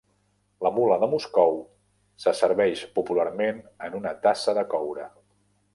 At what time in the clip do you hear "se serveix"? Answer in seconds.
2.25-2.83